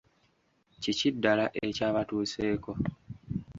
Kiki 0.81 1.09
ddala 1.15 1.45
ekyabatuuseeko? 1.65 2.71